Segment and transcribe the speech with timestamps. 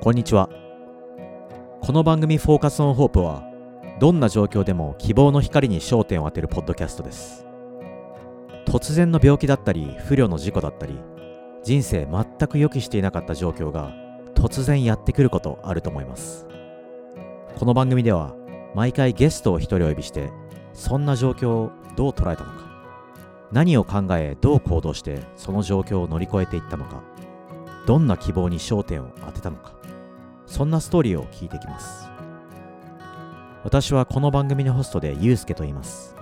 [0.00, 0.48] こんにちは。
[1.80, 3.42] この番組「フォーカスオンホープは
[3.98, 7.44] どんな状況でも希望の光に焦点を当てるポッドキャストです。
[8.64, 10.96] 突然の病気だったり不慮の事故だったり
[11.64, 13.92] 人生全く予期していなかった状況が
[14.36, 16.46] 突然やってくることあると思います。
[17.58, 18.36] この番組では
[18.76, 20.30] 毎回ゲストを一人お呼びして
[20.74, 22.68] そんな状況をどう捉えたのか
[23.50, 27.02] 何を考えどう行動してその状況を乗り越えていったのか
[27.88, 29.77] どんな希望に焦点を当てたのか
[30.48, 32.08] そんなストーリーを聞いてきます。
[33.62, 36.16] 私はこの番組のホストでゆうすけと言います。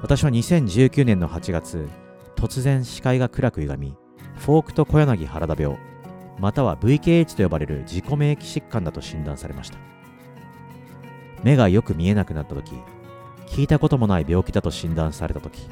[0.00, 1.88] 私は2019年の8月
[2.36, 3.96] 突然視界が暗く歪み
[4.36, 5.76] フォークと小柳原田病
[6.38, 9.78] または VKH と呼ばれる自己免疫疾患だと診断されました。
[11.42, 12.72] 目がよく見えなくなった時
[13.46, 15.68] 聞いたこともない病気だと診断された時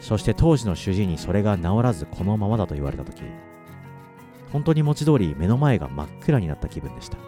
[0.00, 3.22] そして当時の主治医にそれが治らずこのままだと言われた時
[4.52, 7.18] 本当に文字通り目の前が真っ暗になった気分でした。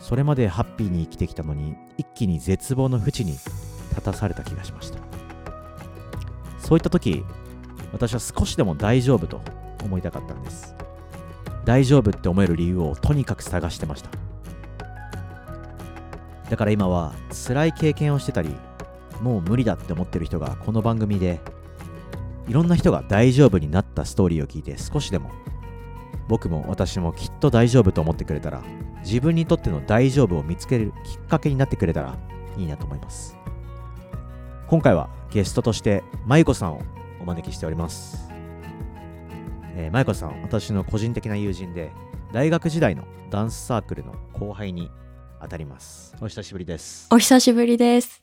[0.00, 4.98] それまでハッピーに生きてきたのに一気に絶望の淵に立たされた気がしました。
[6.58, 7.24] そういった時
[7.92, 9.40] 私は少しでも大丈夫と
[9.82, 10.74] 思いたかったんです。
[11.64, 14.10] 大丈夫って思える理由をとにかく探してました。
[16.50, 18.54] だから今は辛い経験をしてたり
[19.22, 21.40] もう無理だって思ってる人がこの番組で
[22.46, 25.30] いろんな人が大丈夫になったストーリーを聞いて少しでも
[26.28, 28.62] 僕も私もきっと大丈夫と思ってくれたら
[29.04, 32.16] 自分にとっての大丈夫を見つけるきっかけになってくれたら
[32.56, 33.36] いいなと思います
[34.66, 36.82] 今回はゲストとしてまゆこさんを
[37.20, 38.28] お招きしております
[39.76, 41.90] えー、まゆこさん私の個人的な友人で
[42.32, 44.90] 大学時代のダンスサークルの後輩に
[45.42, 48.22] 当たりますお久しぶりですお久しぶりです。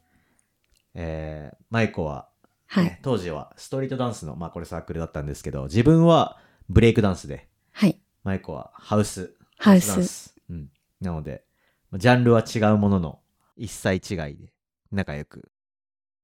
[0.93, 2.31] えー、まゆこは
[2.67, 2.85] はい。
[2.85, 6.37] ね当時はストリートダンスの、まあこれサークルだったんですけど、自分は
[6.69, 7.99] ブレイクダンスで、はい。
[8.23, 9.35] マイコはハウス。
[9.57, 10.35] ハウスス。
[10.49, 10.69] うん。
[10.99, 11.45] なので、
[11.93, 13.19] ジャンルは違うものの、
[13.57, 14.53] 一切違いで、
[14.91, 15.51] 仲良く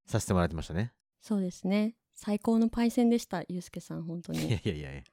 [0.06, 0.94] させてもらってましたね。
[1.22, 1.96] そうですね。
[2.14, 4.50] 最高のパイセンでした、ゆうすけさん、本当いやに。
[4.50, 5.04] いやいやいや。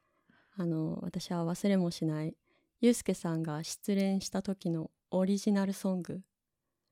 [0.57, 2.37] あの、私は忘れもしない、
[2.81, 6.21] ゆうすけさんが失恋した時のオリジナルソング。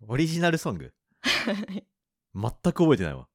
[0.07, 0.93] オリジナルソング？
[2.35, 3.29] 全く覚えてないわ。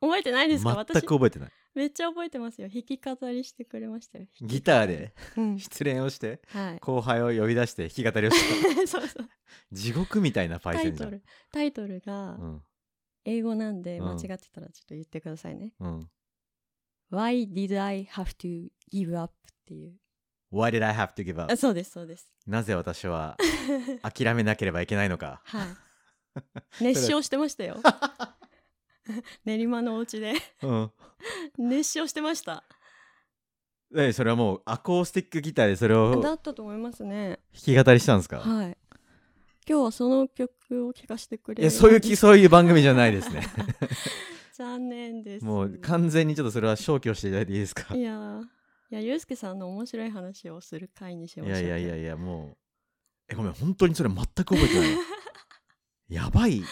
[0.00, 0.70] 覚えてないですか？
[0.70, 1.50] 全私く覚えてない。
[1.74, 2.68] めっちゃ覚えてますよ。
[2.68, 4.26] 弾き語りしてくれましたよ。
[4.42, 5.14] ギターで？
[5.36, 5.58] うん。
[5.58, 6.78] 失恋をして、はい。
[6.80, 8.86] 後輩を呼び出して弾き語りをした。
[8.86, 9.28] そうそう。
[9.72, 11.10] 地獄みたいなパイセンじゃん。
[11.10, 11.22] タイトル、
[11.52, 12.62] タイトルがうん。
[13.24, 15.72] 英語なんでうん間違ってたらちょっと言ってくださいね。
[15.80, 16.10] うん。
[17.10, 19.32] Why did I have to give up?
[19.32, 19.94] っていう。
[20.52, 21.52] Why did I have to give up?
[21.52, 22.26] あそうです、そうです。
[22.46, 23.36] なぜ私は
[24.02, 25.40] 諦めなければいけないのか。
[25.44, 25.66] はい。
[26.84, 27.80] 熱唱してましたよ。
[29.44, 30.92] 練馬のお家でうん。
[31.58, 32.64] 熱唱してました。
[33.94, 37.40] え、それはもうアコースティックギターでそれをだったと思いますね。
[37.52, 38.38] 弾き語りしたんですか？
[38.40, 38.76] はい。
[39.68, 41.62] 今日はその曲を聴かせてくれる。
[41.62, 43.42] いや、そういうき、そういう番組じゃないですね。
[44.54, 45.44] 残念です。
[45.44, 47.94] もう完全にちょっとそれは消去していただいていいですか？
[47.94, 48.46] いやー、い
[48.90, 51.58] や、ゆうすけさんの面白い話をする回にしましょう。
[51.62, 52.56] いやいやいやいや、もう。
[53.28, 54.88] え、ごめん、本当にそれ全く覚えてない。
[56.08, 56.62] やばい、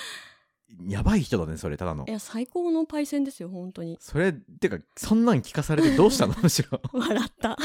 [0.87, 2.11] やばい人だね、それ、ただのい。
[2.11, 3.97] や、最高のパイセンですよ、本当に。
[4.01, 6.35] それ、てか、そんなん聞かされてどうしたの？
[6.43, 6.81] むしろ。
[6.93, 7.57] 笑った。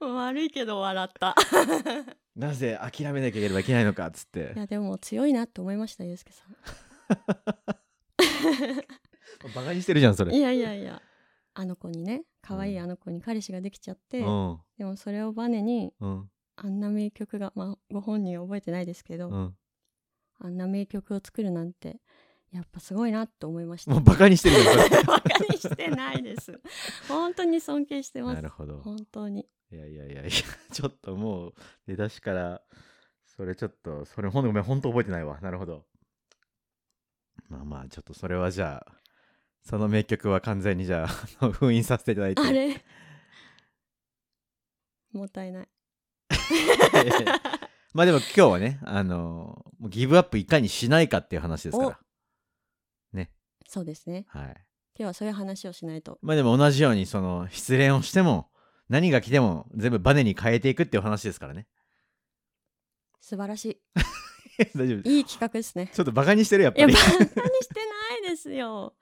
[0.00, 1.34] 悪いけど笑った。
[2.36, 4.58] なぜ諦めなければいけないのかっつってい。
[4.58, 6.56] や、でも強いなって思いました、ゆうすけさん。
[9.54, 10.34] バカにしてるじゃん、それ。
[10.34, 11.00] いやいやいや
[11.54, 14.58] あの子にね可愛いあの子に彼氏ができちゃって、うん。
[14.78, 16.30] でもそれをバネにうん。
[16.56, 19.56] あんな名曲がまあご本人は覚えてないですけど、うん。
[20.44, 22.00] あんな名曲を作るなんて
[22.52, 25.02] やっぱすごいなと思いましたもうバカにしてるじゃん、それ。
[25.04, 26.60] バカにしてないです
[27.08, 28.78] 本当に尊敬してますなるほど。
[28.78, 30.30] 本当にいやいやいやいや、
[30.70, 31.54] ちょっともう
[31.86, 32.62] 出だしから、
[33.24, 35.40] それちょっと、それほんとごめん、ほんと覚えてないわ。
[35.40, 35.84] なるほど。
[37.48, 38.92] まあまあ、ちょっとそれはじゃあ、
[39.62, 41.04] その名曲は完全にじゃ
[41.40, 42.42] あ、封印させていただいて。
[42.42, 42.84] あれ
[45.12, 45.68] もったいない
[47.94, 52.00] まあでも今日はね、あのもうギブアップいかにしないかっていう話ですから。
[53.12, 53.30] ね。
[53.68, 54.26] そうですね。
[54.28, 54.44] はい。
[54.46, 54.56] 今
[54.98, 56.18] 日はそういう話をしないと。
[56.20, 58.50] まあでも同じように、その、失恋をしても、
[58.88, 61.66] 何が来ても全部バネに変えていくっていう話ですからね。
[63.20, 63.80] 素晴らし
[64.76, 65.90] 大丈夫いいい企画ですね。
[65.92, 68.94] ちょっとバカにしてるやっいやぱりバカにしてないですよ。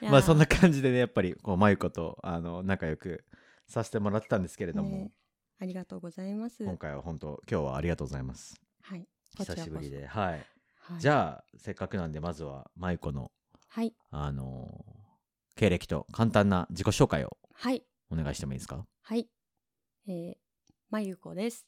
[0.00, 3.24] いやまあそんな感じでねやっぱりこうまゆことあの仲良く
[3.68, 5.10] させてもらってたんですけれども、ね
[5.58, 6.64] ありがとうございます。
[6.64, 8.60] 今回は本当今日はありがとうございます。
[8.82, 9.06] はい。
[9.36, 10.46] 久しぶりではい、
[10.78, 13.32] はい、じゃあせっかくなんでまずはまゆこの
[13.68, 13.94] はい。
[14.10, 15.04] あのー
[15.56, 17.84] 経歴と簡単な自己紹介をはい。
[18.10, 18.84] お願いしてもいいですか？
[19.02, 19.28] はい。
[20.08, 20.34] えー、
[20.90, 21.64] まゆこです。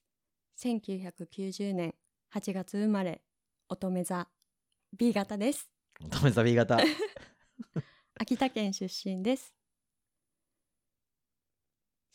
[0.59, 1.95] 1990年
[2.35, 3.23] 8月生まれ、
[3.69, 4.29] 乙女座
[4.97, 5.71] B 型です。
[6.05, 6.79] 乙女座 B 型。
[8.19, 9.55] 秋田県出身です。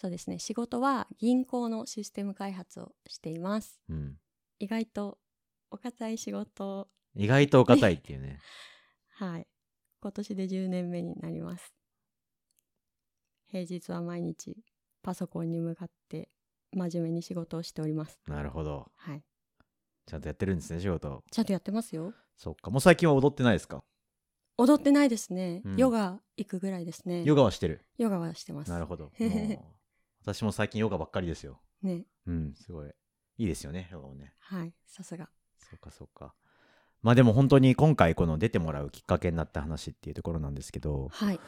[0.01, 0.39] そうですね。
[0.39, 3.79] 仕事は銀行のシステム開発をしています。
[3.87, 4.17] うん
[4.57, 5.19] 意外と
[5.69, 8.39] お堅い仕事を、意外とお堅いっていうね
[9.13, 9.47] はい。
[10.01, 11.71] 今年で10年目になります。
[13.45, 14.57] 平日は毎日
[15.03, 16.31] パソコンに向かって
[16.71, 18.19] 真面目に仕事をしております。
[18.25, 19.23] なるほどはい。
[20.07, 22.15] ちゃんとやってるんですね仕事ちゃんとやってますよ。
[22.35, 23.83] そっかもう最近は踊ってないですか？
[24.57, 25.61] 踊ってないですね。
[25.63, 27.23] うんヨガ行くぐらいですね。
[27.23, 28.71] ヨガはしてるヨガはしてます。
[28.71, 29.11] なるほど
[30.23, 32.05] 私も最近ヨガばっかりですよね。
[32.27, 32.89] うんすごい
[33.37, 34.73] いいですよねヨガもねはい。
[34.85, 35.29] さすが。
[35.57, 36.33] そうかそうか
[37.01, 41.39] まあでも本当に今回この出てもらうきっかけになった話っていうところなんですけどはい。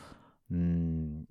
[0.51, 1.27] うーん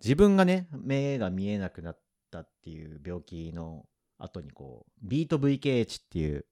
[0.00, 1.98] 自分がね目が見えなくなっ
[2.30, 3.86] たっていう病気の
[4.18, 6.44] 後にこうビート VKH っていう、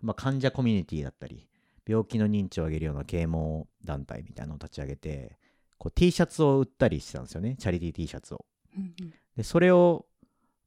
[0.00, 1.48] まあ、患者コミュニティだったり
[1.86, 5.38] 病気の認知を上げるような啓蒙団体みたいなのを立ち上げて
[5.76, 8.44] こう T シャツを売ったりしてたんですよねチャリティー T シャツを
[8.76, 10.06] うんうんでそれを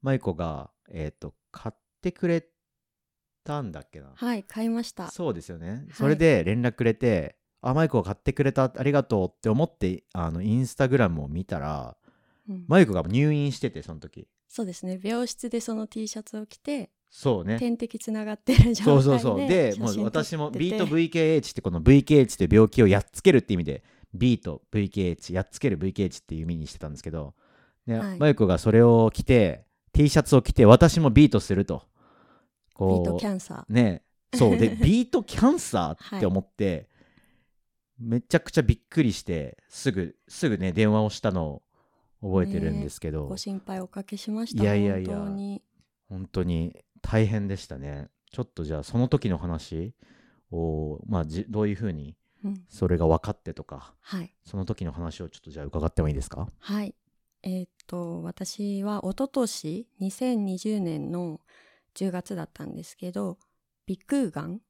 [0.02, 2.46] 舞子が、えー、と買ってくれ
[3.44, 4.12] たんだっけな？
[4.16, 4.44] はい。
[4.44, 5.10] 買いました。
[5.10, 5.86] そうですよね。
[5.90, 5.94] い。
[5.94, 11.98] それで連絡くれて、あマイクを買ってくれたありがとうって思ってあのインスタグラムを見たら
[12.50, 12.66] うん。
[12.68, 14.28] マイクが入院しててその時。
[14.48, 15.00] そうですね。
[15.04, 17.58] 病室でその T シャツを着て、そうね。
[17.58, 19.48] 点滴つながってる状態でそうそうそう。
[19.48, 23.84] でもう私もビート VKH ってこの VKH って病気をやっつけるって意味で
[24.14, 27.34] ビート VKH やっつける VKH っていう意味にしてたんですけど、
[27.88, 31.84] ねはいがそれを着て T シャツを着て私もビートすると
[32.80, 34.04] ビートこキャンサうね
[34.36, 36.90] そうで ビートキャンサーって思って、
[37.98, 41.64] めちゃくちゃびっくりしてすぐすぐね電話をしたのを
[42.22, 43.12] 覚えてるんですけー。
[43.12, 44.64] ど、ご心配おかけしました。
[44.64, 45.64] いやいやいや本当に。
[46.10, 49.94] 本当に大変でしたねちょっとじゃあその時の話
[50.52, 52.66] をまあじどういうふうにうん。
[52.68, 54.34] それが分かってとかはい。
[54.44, 56.50] その時の話をちょっとじゃあ伺ってもいいですか？
[56.60, 56.94] はい。
[57.44, 61.42] えーっと、私は一昨年2020年の
[61.96, 63.38] 10月だったんですけど、
[63.88, 64.62] 鼻腔がん、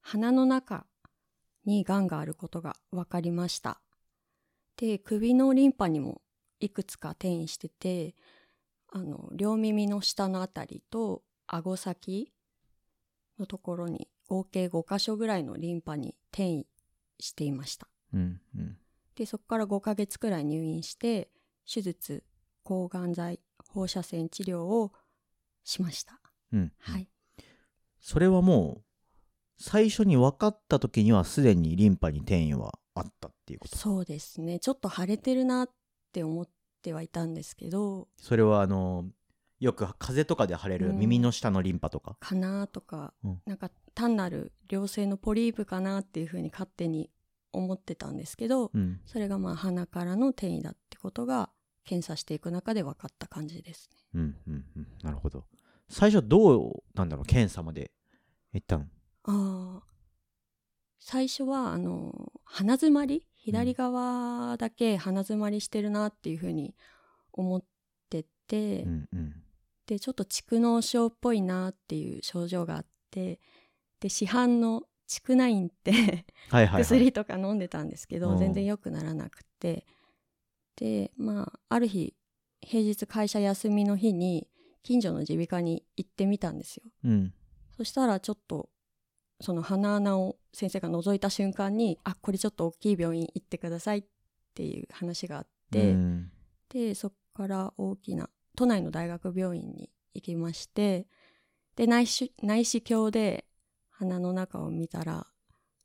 [0.00, 0.86] 鼻の中
[1.64, 3.80] にがんがあることが分かりました。
[4.76, 6.22] で、首のリンパにも
[6.60, 8.14] いくつか転移してて、
[8.88, 12.32] あの、両耳の下のあたりと顎先
[13.38, 16.66] のところに合計5箇所ぐらいのリンパに転移
[17.20, 17.88] していました。
[18.14, 18.76] うんうん
[19.14, 21.28] でそこから5ヶ月くらい入院して
[21.70, 22.24] 手術
[22.62, 24.92] 抗がん剤放射線治療を
[25.64, 26.20] しました。
[26.52, 26.72] うん。
[26.78, 27.08] はい。
[28.00, 28.82] それはもう
[29.58, 33.76] 最初に分かった時にはすでにリンパに転移はあったっていうこと？
[33.76, 34.58] そうですね。
[34.58, 35.70] ちょっと腫れてるなっ
[36.12, 36.48] て思っ
[36.82, 38.08] てはいたんですけど。
[38.16, 39.06] それはあの
[39.60, 40.98] よく風邪とかで腫れるうん。
[40.98, 43.42] 耳の下のリンパとか、かなとか、うん。
[43.46, 47.08] なんか単なる良性のポリープかなっていうふうに勝手に
[47.52, 49.00] 思ってたんですけど、うん。
[49.06, 51.50] それがまあ鼻からの転移だってことが
[51.84, 53.98] 検査していく中で分かった感じですね。
[54.14, 54.86] うんうんうん。
[55.02, 55.44] なるほど。
[55.88, 57.90] 最初どうなんだろう検査まで
[58.52, 58.84] 行ったの
[59.24, 59.82] ああ
[60.98, 63.26] 最初はあの鼻づまり？
[63.34, 66.76] 左側だけ鼻づまりしてるなっていうふうに
[67.32, 67.64] 思っ
[68.08, 69.34] てて、うんうん。
[69.86, 73.40] でちょっと蓄膿症っぽいなっていう症状があって
[73.98, 74.84] で市販の
[75.20, 78.38] 蓄ナインってはいはい、はい、薬とか飲んでたんですけど、うん。
[78.38, 79.86] 全然良くならなくて。
[80.76, 82.14] でまあある日
[82.62, 84.48] 平日会社休みの日に
[84.82, 86.84] 近所の耳鼻科に行ってみたんですよ。
[87.04, 87.34] うん。
[87.76, 88.70] そしたらちょっと
[89.40, 94.04] その鼻穴を先生が覗いた瞬間にあこれちょっと大きい病院行ってくださいっ
[94.54, 96.30] ていう話があって、うん。
[96.70, 101.06] でそこから大きな都内の大学病院に行きまして
[101.76, 102.32] で内視
[102.82, 103.46] 鏡で
[104.02, 105.26] 鼻の中を見たら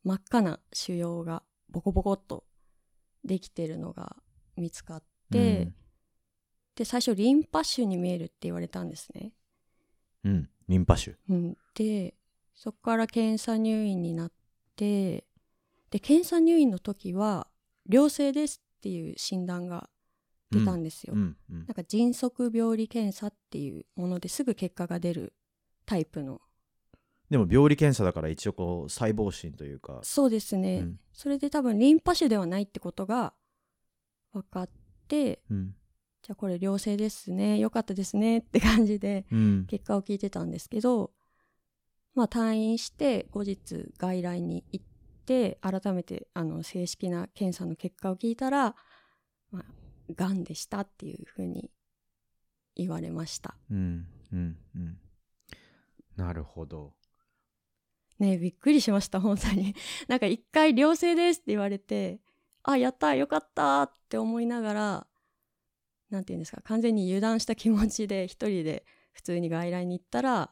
[0.04, 2.44] 真っ赤な腫瘍がボコボコっと
[3.24, 4.16] できてるのが
[4.56, 5.72] 見つかって、
[6.76, 9.34] で最初リンパ腫に見えるって言われたんですね。
[10.24, 11.18] うん、うん、リンパ腫。
[11.30, 12.16] うん、で
[12.56, 14.32] そこから検査入院になっ
[14.76, 15.26] て
[15.92, 17.48] で検査入院の時は
[17.88, 19.90] 良性ですっていう診断が
[20.52, 21.14] 出たんですよ。
[21.16, 21.38] うん。
[21.52, 21.58] うん。
[21.60, 25.34] なんか迅速病理検査っていうものですぐ結果が出る
[25.86, 26.42] タイプの
[27.30, 31.00] でも病理検査だから一応こう細胞診というか、そうですね、うん。
[31.12, 33.34] それで多分リンパ腫ではないってことが
[34.32, 34.70] 分かっ
[35.08, 35.76] てうん。
[36.22, 37.58] じゃあこれ良性ですね。
[37.60, 39.66] よかったですねって感じでうん。
[39.68, 41.12] 結果を聞いてたんですけど
[42.16, 44.86] まあ退院して後日外来に行っ
[45.26, 48.76] て改めてあの正式な検査の結果を聞いたら
[49.52, 49.64] まあ
[50.16, 51.70] がんでしたっていうふうに
[52.76, 53.56] 言われました。
[53.70, 54.06] うん。
[54.32, 54.58] うん。
[54.76, 54.98] うん。
[56.16, 56.94] なるほど
[58.20, 59.76] ねえびっくりしました本当に。
[60.08, 62.20] なんか一回良性ですって言われて
[62.64, 65.08] あやったよかったって思いながら
[66.10, 70.52] なんていうんですか完全に油断した気持ちで一人で普通に外来に行ったら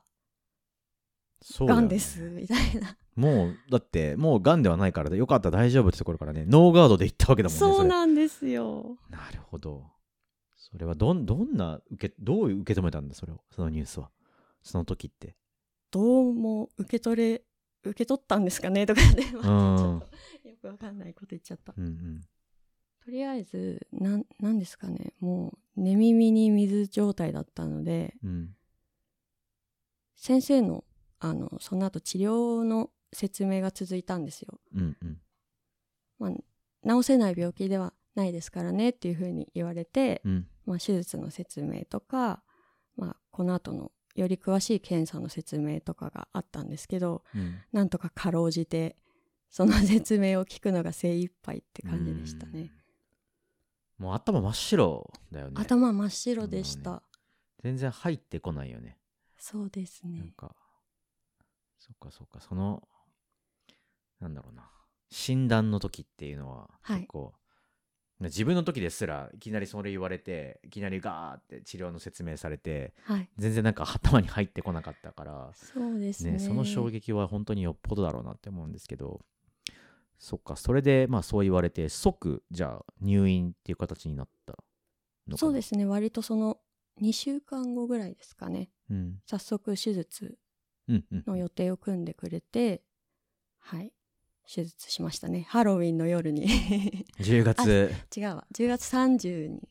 [1.60, 2.98] がんですみたいな。
[3.15, 8.98] もうだってもうがんではないからよかった大丈夫ってところからねノーガードで行ったわけだもんねそうれなんですよ。
[9.10, 9.84] なるほど。
[10.55, 14.10] それはどんどんな受けどう受け止めたんだそれをそのニュースは。
[14.63, 15.36] その時って。
[15.91, 17.43] どうも受け取れ
[17.89, 18.86] 受け取ったんですかね？
[18.86, 20.10] とかね、まあちょっ
[20.42, 21.74] とよくわかんないこと言っちゃった。
[21.77, 22.22] うんうん。
[23.04, 25.13] とりあえずなんなんですかね？
[25.20, 28.56] もう寝耳に水状態だったのでうん。
[30.15, 30.84] 先生の
[31.20, 34.60] あのその後治療の説明が続いたんですよ。
[34.75, 35.18] うんうん。
[36.18, 40.48] まあ、治せない病気ではないですからねっていうふうに言われて、うん。
[40.65, 42.42] まあ、手術の説明とか、
[42.98, 47.60] まあ、この後のより詳しい検査の説明とかがあったんですけどうん。
[47.72, 48.95] なんとかかろうじて
[49.50, 52.72] その説明を聞くのが精一杯って感じでしたね。
[53.98, 55.53] もう頭真っ白だよね。
[55.55, 57.01] 頭真っ白でした。
[57.63, 58.98] 全然入ってこないよね。
[59.38, 60.19] そうですね。
[60.19, 60.55] なんか
[61.79, 62.39] そっかそっか。
[62.41, 62.88] その
[64.19, 64.69] なんだろうな。
[65.10, 67.00] 診断の時っていうのははい。
[67.01, 67.34] 結構、
[68.22, 73.29] 自分の時ですらいきなりそれ言われていきなりガーって治療の説明されてはい。
[73.38, 76.34] 全然なんか頭に入ってこなかったからそうですね。
[76.34, 79.22] ね、その衝撃は本当によっぽどだろうなって思うんですけど
[80.17, 84.55] そっかそれでまあそう言われて即じゃあ入院っていう形になった
[85.27, 85.86] のそうですね。
[85.86, 86.60] 割とその
[87.01, 88.69] 2週間後ぐらいですかね。
[88.89, 90.38] うん早速手術
[90.88, 92.81] うんうんの予定を組んでくれて、
[93.60, 93.91] はい。
[94.48, 95.46] 手術しましたね。
[95.50, 96.48] ハロウィンの夜に。
[97.20, 98.48] 10月違うわ。
[98.54, 99.70] 10月30に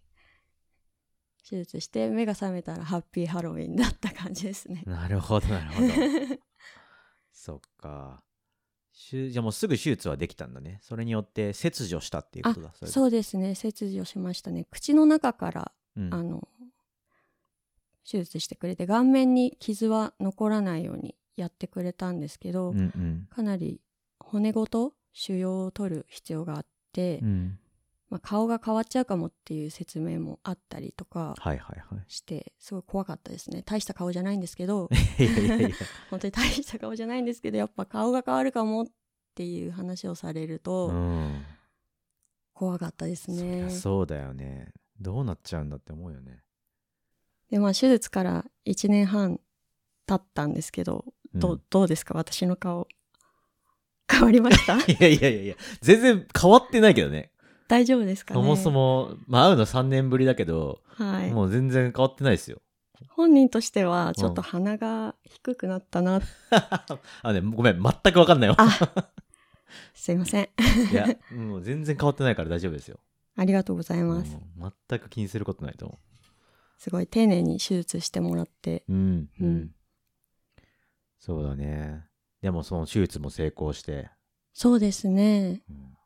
[1.49, 4.83] 手術して、目が覚めたらハッピーハロウィンだった感じですね。
[4.87, 5.89] なるほどなるほど
[7.33, 8.23] そっか
[9.11, 13.55] 手じゃあもうすぐ手術はできたんだねそれによって切除したっていうことだそうですね。
[13.55, 14.67] 切除しましたね。
[14.71, 16.49] 口の中から、うんあの、
[18.11, 23.81] 手術してくれて、顔面に傷は残らないようにやってくれたんですけど、うんうんかなり
[24.35, 27.59] 骨ごと腫瘍を取る必要があって、うん。
[28.11, 33.63] まあ、顔が変わっちゃうかもっていう説明もあったりとかはいはいはしてすごい怖かったですね。
[33.65, 34.89] 大した顔じゃないんですけど
[36.11, 38.87] 本当に大した顔じゃないんですけどやっぱ顔が変わるかもっ
[39.35, 41.43] ていう話をされるとうん。
[42.53, 43.65] 怖かったですね。
[43.65, 44.73] ゃ、そうだよね。
[45.01, 46.43] どうなっちゃうんだって思うよね。
[47.51, 49.41] でまあ手術から1年半
[50.07, 52.15] 経ったんですけど、どどうですか？
[52.15, 52.87] 私の顔
[54.11, 54.77] 変わりました？
[54.91, 57.31] いやいやいやいや全然変わってないけどね
[57.69, 58.41] 大丈夫ですかね？
[58.41, 62.61] そもそも、まあ、会うの3年ぶりだけど、はいもう全然変わってないですよ。
[63.09, 66.21] 本人としてはちょっと鼻が低くなったな、
[67.23, 68.57] あ、ね、ごめん、全くわかんないわ。
[68.59, 69.11] あ
[69.95, 70.49] すいません
[70.91, 72.99] いや、もう全然変わってないから大丈夫ですよ。
[73.37, 75.99] ありがとうございます、うん全く気にすることないと思
[76.79, 78.93] すごい丁寧に手術してもらってう。
[78.93, 79.75] うん、ううんん。
[81.19, 82.05] そうだね。
[82.45, 84.11] でもその手術も成功して。
[84.53, 85.97] そうですねうん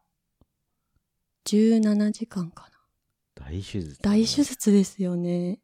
[1.45, 4.45] 17時間かな大手術、大手。
[4.45, 5.59] 術ですよね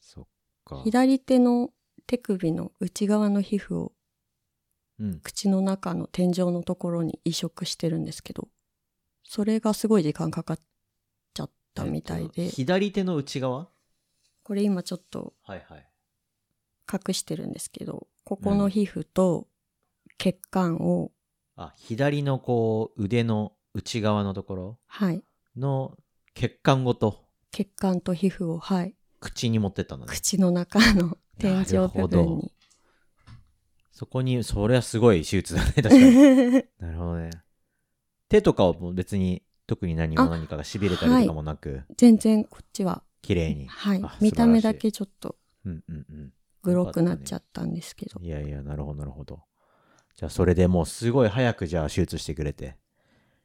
[0.00, 0.24] そっ
[0.64, 0.80] か。
[0.82, 1.68] 左手の
[2.06, 3.92] 手首の内側の皮膚を
[4.98, 5.20] うん。
[5.20, 8.48] 口の中の天井のところに移植してるんですけど
[9.22, 10.58] それがすごい時間かかっ
[11.34, 13.68] ちゃったみたいで、えっと左手の内側？
[14.42, 15.86] これ今ちょっとはいはい。
[16.90, 19.48] 隠してるんですけどここの皮膚と
[20.18, 21.12] 血管を、
[21.56, 25.22] あ、左のこう、腕の内側のところはい
[25.56, 25.96] の
[26.34, 30.12] 血管ごと血管と皮膚をはい口に持ってったんだね。
[30.12, 32.52] 口の中の天井部分に
[33.92, 36.64] そこに、それはすごい手術だね、確かに。
[36.80, 37.30] なるほどね。
[38.28, 43.68] 手とかは別に特に何もあ何かが痺れたりとかもなく、全然こっちは綺麗に。
[43.68, 46.32] はいあ見た目だけちょっとうんうんうん。
[46.62, 49.44] グロくなっちゃったんですけど、いやいや、なるほどなるほど。
[50.16, 52.76] じゃあそれでもうすごい早くじゃあ手術してくれて。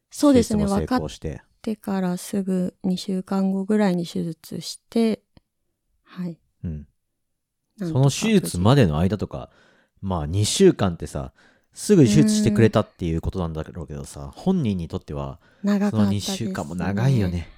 [0.10, 1.42] そうですね分かって。
[1.62, 5.22] てからすぐ2週間後ぐらいに手術して
[6.04, 6.88] はいうん。
[7.80, 9.50] その手術までの間とか、
[10.02, 11.34] まあ2週間ってさ、
[11.74, 17.50] すぐ手術してくれたっていうことなんだろうけどさ、本人にとっては、その2長かったです、ね、週間も長いよね。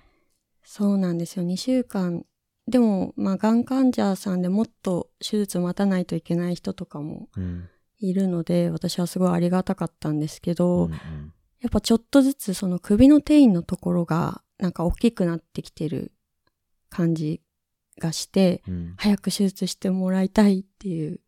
[0.64, 2.26] そうなんですよ2週間
[2.68, 7.70] でもまあがん患者さんでもっと手術待たないといけない人とかもうん。
[8.00, 11.34] いるので私はすごいありがたかったんですけど、うんうん。
[11.62, 16.14] やっぱちょっとずつその首の転移のところがなんか大きくなってきてる
[16.90, 17.42] 感じ
[18.00, 18.94] がして、うん。
[18.98, 21.20] 早く手術してもらいたいっていう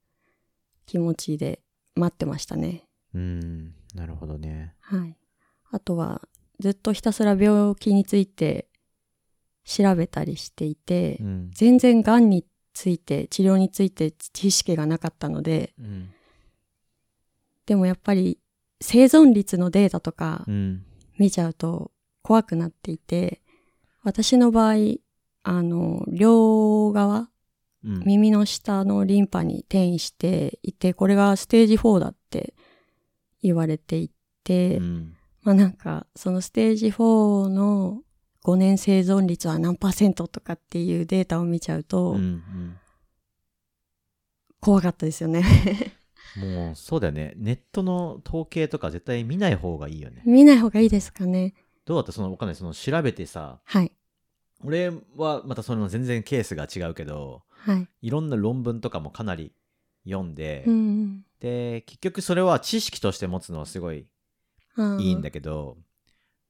[0.86, 1.62] 気持ちで
[1.96, 2.84] 待ってましたね。
[3.14, 3.74] うん。
[3.94, 4.74] なるほどね。
[4.80, 5.18] はい。
[5.72, 6.22] あとは、
[6.60, 8.70] ずっとひたすら病気について
[9.66, 11.52] 調べたりしていて、うん。
[11.54, 16.10] 全然癌について、治療について知識がなかったので、うん
[17.66, 18.40] でもやっぱり
[18.82, 20.86] 生存率のデータとかうん。
[21.18, 21.92] 見ちゃうと
[22.24, 23.42] 怖くなっていて、
[24.04, 24.76] 私の場合、
[25.44, 27.30] あの、両側、
[27.84, 28.04] うん。
[28.06, 32.54] 耳の下のリンパに転移していて、これがステージ4だって
[33.42, 34.12] 言われてい
[34.44, 35.16] て、うん。
[35.44, 38.02] まあなんか、そのステージ4の
[38.44, 42.78] 5年生存率は何パーセントとかっていうデータを見ちゃうとうんうん。
[44.60, 45.44] 怖かったですよね。
[46.38, 51.54] もうそうだよねネットの統計とか絶対見ない方がいいよね見ない方がいいですかね。
[51.86, 52.12] どうだった？
[52.12, 53.92] そのわかんないその調べてさはい。
[54.64, 57.88] 俺はまたその全然ケースが違うけどはい。
[58.02, 59.52] いろんな論文とかもかなり
[60.06, 61.26] 読んで、うん。
[61.40, 64.08] で結局それは知識として持つのはすごい
[65.00, 65.78] いいんだけけど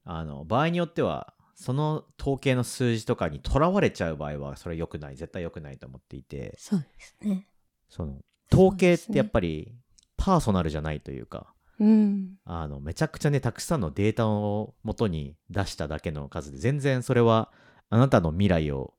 [0.04, 7.46] あの場合によってはその統計の数字とかにとらわれちゃう場合はそれ良くない絶対良くないと思っていてそうですね。
[7.88, 8.18] その
[8.52, 9.72] 統計ってやっぱり
[10.16, 12.34] パーソナルじゃないというかうん。
[12.44, 17.50] あのめちゃくちゃねたくさんのデータを元に出しただけの数で全然それは
[17.90, 18.94] あなたの未来を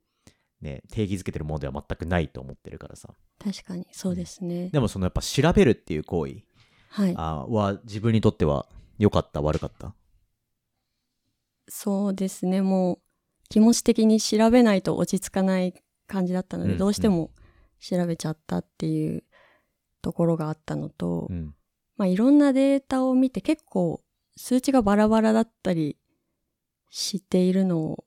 [0.61, 3.09] ね定義づけてるものでは全くないと思ってるからさ
[3.43, 4.69] 確かに、そうですね。
[4.69, 6.43] でもそのやっぱ調べるっていう行為
[6.89, 7.13] はい。
[7.17, 8.67] あは自分にとっては
[8.97, 9.93] 良かった悪かった？
[11.67, 12.61] そうですね。
[12.61, 12.99] もう、
[13.49, 15.73] 気持ち的に調べないと落ち着かない
[16.07, 17.31] 感じだったので、うんどうしても
[17.79, 19.23] 調べちゃったっていう
[20.03, 21.55] ところがあったのと、うん。
[21.97, 24.03] まあいろんなデータを見て結構
[24.35, 25.97] 数値がバラバラだったり
[26.89, 28.05] しているのを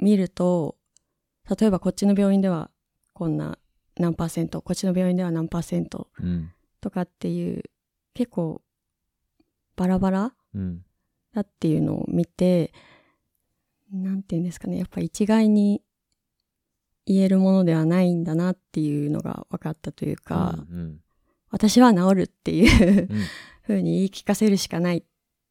[0.00, 0.76] 見ると、
[1.58, 2.70] 例えばこっちの病院では
[3.12, 3.58] こんな
[3.96, 7.62] 何パーセント、こっちの病院では何パーセントうんとかっていう
[8.14, 8.60] 結構
[9.76, 10.84] バラバラうん。
[11.34, 12.72] だっていうのを見て、
[13.92, 15.82] なんていうんですかね、やっぱ一概に
[17.06, 21.00] 言えるものではないんだなっていうのが分かったというか、うん
[21.54, 23.20] 私は治るっていううん。
[23.62, 25.04] ふうに言い聞かせるしかない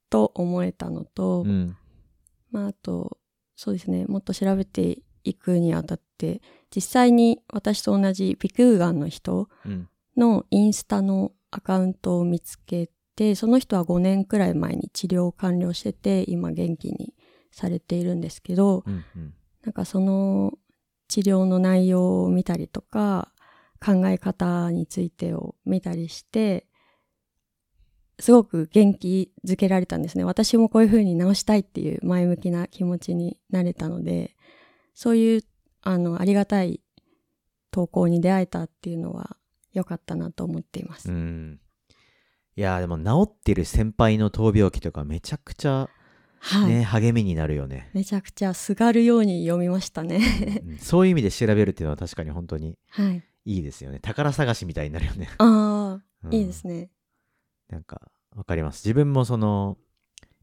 [0.10, 1.76] と思えたのと、うん。
[2.52, 3.18] まああと、
[3.56, 6.42] そうですね、もっと調べていくにあたって、
[6.76, 9.90] 実際に私と同じ鼻腔がんの人うん。
[10.16, 17.16] のインスタのアカウントを見つけて、その人は5年くらい前に治療を完了してて、今元気に
[17.52, 19.34] されているんですけど、うんうん。
[19.64, 20.54] なんかその
[21.08, 23.32] 治療の内容を見たりとか、
[23.84, 26.68] 考え方についてを見たりして、
[28.20, 30.24] すごく元気づけられたんですね。
[30.24, 34.36] 私もこういう風に直したいっていう前向きな気持ちになれたので、
[34.94, 35.42] そういう、
[35.82, 36.82] あの、ありがたい
[37.72, 39.36] 投稿に出会えたっていうのは
[39.74, 41.12] 良かったなと思っています。
[41.12, 41.60] うん
[42.56, 45.90] いやーでも治ってる先輩の闘病記とかめちゃくちゃ
[46.40, 46.70] はい。
[46.70, 50.62] ね、励みになるよね、めちゃくちゃすがるように読みましたね。
[50.68, 53.24] うんそういう意味で調べるっていうのは確かに本当にはい。
[53.46, 54.00] いいですよね。
[54.00, 56.34] 宝探しみたいになるよね、ああ、うん。
[56.34, 56.90] いいですね。
[57.70, 58.02] なんか
[58.36, 58.86] わかります。
[58.86, 59.78] 自分もその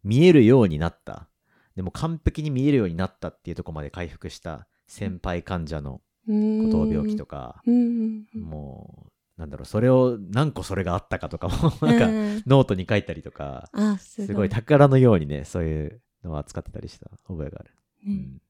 [0.05, 1.29] 見えるようになった。
[1.77, 6.71] でも完璧に見えるようになったっていうところまで回復した先輩患者のうーん。
[6.71, 7.63] 闘病記とか。
[8.35, 9.11] もう
[9.41, 14.51] なんだろうそれを何個それがあったかとかもなんかうんノートに書いたりとかあ、すごい。
[14.51, 17.71] 宝のようにねそういうのを扱ってたりした覚えがある、
[18.07, 18.43] うねん、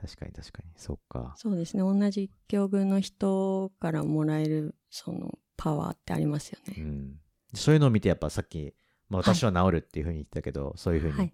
[0.00, 1.82] 確かに確かにそっかそうですね。
[1.82, 6.74] 同じ境遇の人からもらえる、その、パワーってありますよね。
[6.78, 7.20] うん、
[7.54, 8.74] そういうのを見てやっぱさっき、
[9.08, 11.32] まあ、はい私は治るっていうふうに言ってたけど、そういうふうにはい。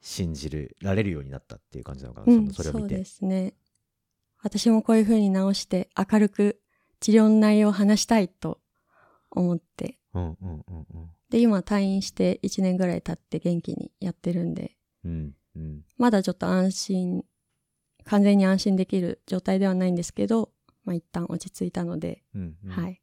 [0.00, 3.54] 信じるられるようになったっていう感じなのかな、うん、そのそれを見てそうですね。
[4.42, 6.60] 私もこういう風に直して明るく
[7.00, 8.60] 治療の内容を話したいと
[9.30, 9.98] 思って。
[10.12, 17.24] うんうんうんうんで、今退院して1年ぐらい経って元気にやってるんで、うんうんまだちょっと安心、
[18.04, 20.50] 完全に安心できる状態ではないんですけど、
[20.84, 23.00] まあ一旦落ち着いたので、うんうんはい。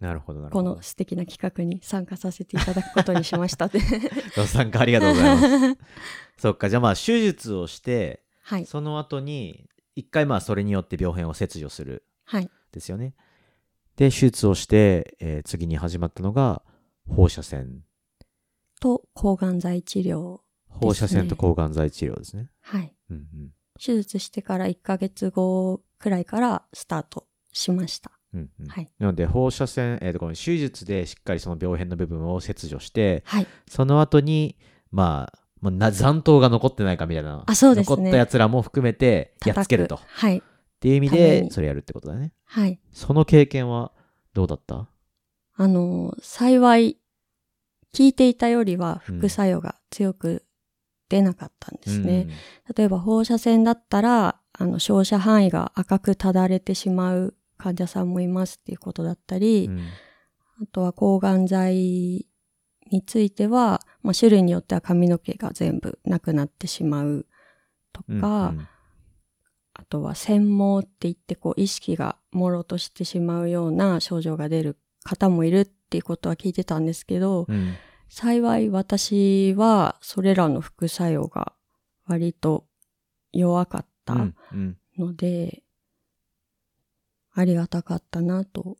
[0.00, 3.68] なるほどなるほどこの素敵な企画に参加させていただくことにしました。
[4.36, 5.78] ご参加ありがとうございます
[6.38, 8.66] そっかじゃあまあ手術をしてはい。
[8.66, 12.50] その後に一回まあそれによって病変を切除するはい。
[12.70, 13.14] ですよね
[13.96, 16.62] で手術をして、えー次に始まったのが
[17.08, 17.82] 放射線
[18.80, 20.40] と、抗がん剤治療。
[20.68, 22.94] 放射線と抗がん剤治療ですねはい。
[23.10, 23.52] うんうん
[23.84, 28.10] 手術してから1ヶ月後くらいからスタートしました。
[28.34, 28.88] うんうんはい。
[28.98, 33.46] なので放射線、えーとこの手術でしっかりその病変の部分を切除してはい。
[33.68, 34.56] その後に
[34.90, 40.38] まあまあな残党が残ってないかみたいなあそうですね残ったやつらも含めてやっつけるとはい。
[40.38, 40.42] っ
[40.80, 42.78] ていう意味でそれやるってことだねはい。
[42.92, 43.92] その経験は
[44.34, 44.88] どうだった？
[45.60, 46.98] あの、幸い、
[47.92, 50.44] 聞いていたよりは副作用が強く
[51.08, 52.28] 出なかったんですね。
[52.76, 59.80] 例えば放射線だったら、あの、照射範囲が赤くただれてしまう患者さんもいますっていうことだったり、うん。
[60.60, 62.26] あとは抗がん剤
[62.90, 67.26] については、まあ、種類によっては髪の毛が全部なくなってしまう
[67.92, 68.68] とか、うんうん。
[69.74, 77.74] あとは専門って言ってこう意識が朦朧としてしまうような症状が出る方もいるっていうことは聞いてたんですけど、うん
[78.08, 81.52] 幸い私はそれらの副作用が
[82.06, 82.66] 割と
[83.32, 85.62] 弱かったうんうんので、
[87.32, 88.76] ありがたかったなと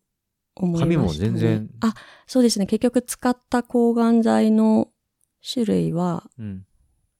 [0.57, 0.97] 思いました、ね。
[0.97, 1.95] 髪も全然あ、
[2.27, 2.67] そうですね。
[2.67, 4.89] 結局使った抗がん剤の
[5.53, 6.65] 種類はうん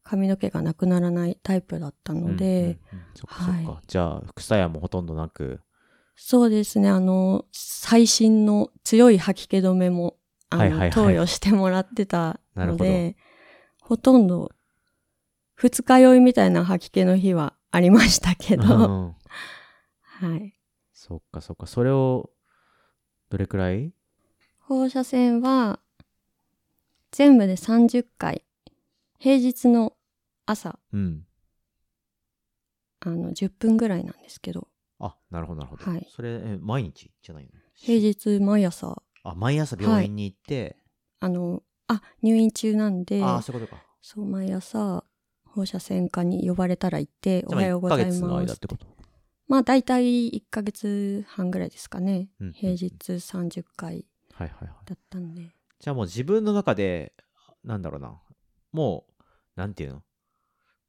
[0.03, 2.79] 髪の毛がなくならないタイプだったので、
[3.27, 5.61] はいじゃあ副作用もほとんどなく
[6.21, 6.91] そうですね。
[6.91, 10.17] あの、最新の強い吐き気止めも、
[10.51, 10.91] あの、はいはいはい。
[10.91, 13.17] 投与してもらってたので、
[13.83, 14.53] ほとんど、
[15.55, 18.67] 二日酔いみたいな吐き気の日はありましたけど、う
[19.09, 19.17] ん。
[20.31, 20.55] はい。
[20.93, 21.67] そっかそっか。
[21.67, 22.31] それを
[23.29, 23.93] どれくらい？
[24.59, 25.81] 放射線は、
[27.11, 28.45] 全部で30回、
[29.19, 29.97] 平日の
[30.47, 31.25] 朝、うん。
[33.01, 36.07] あの、10分ぐらいなんですけど、あなるほどなるほど、はい。
[36.11, 37.11] それえ毎日？
[37.23, 37.51] じゃないの？
[37.75, 40.77] 平日毎朝、あ毎朝病院に行って、
[41.21, 43.83] あの、あ、入院中なんで、ああそういうことか。
[44.01, 45.05] そう、毎朝、
[45.45, 48.25] 放射線科に呼ばれたら行って、おじゃあ1はようございます。
[48.25, 48.87] 間ってこと？
[49.49, 52.29] まあ、大体1ヶ月半ぐらいですかね。
[52.39, 55.51] うん平日30回はいはいはいだったんで。
[55.81, 57.15] じゃあもう自分の中で
[57.65, 58.21] なんだろうな。
[58.73, 59.23] もう
[59.57, 60.03] なんていうの？